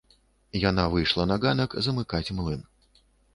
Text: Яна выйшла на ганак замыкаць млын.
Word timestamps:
Яна 0.69 0.85
выйшла 0.93 1.25
на 1.31 1.37
ганак 1.43 1.77
замыкаць 1.89 2.33
млын. 2.39 2.65